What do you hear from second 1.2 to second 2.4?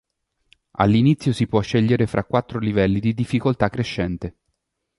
si può scegliere fra